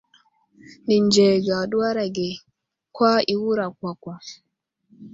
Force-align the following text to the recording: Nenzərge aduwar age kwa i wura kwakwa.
Nenzərge 0.87 1.51
aduwar 1.61 1.95
age 2.05 2.29
kwa 2.95 3.11
i 3.33 3.35
wura 3.41 3.65
kwakwa. 3.77 4.15